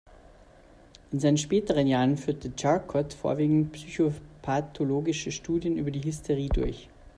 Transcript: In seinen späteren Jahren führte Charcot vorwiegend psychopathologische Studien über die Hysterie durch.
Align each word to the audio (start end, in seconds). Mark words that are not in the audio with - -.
In 1.11 1.19
seinen 1.19 1.37
späteren 1.37 1.85
Jahren 1.85 2.17
führte 2.17 2.49
Charcot 2.59 3.13
vorwiegend 3.13 3.73
psychopathologische 3.73 5.31
Studien 5.31 5.77
über 5.77 5.91
die 5.91 6.01
Hysterie 6.01 6.49
durch. 6.49 6.89